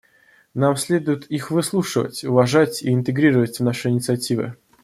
[0.55, 4.55] Нам следует их выслушивать, уважать и интегрировать в наши инициативы.